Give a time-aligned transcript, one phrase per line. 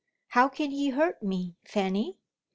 [0.29, 2.17] "How can he hurt me, Fanny?"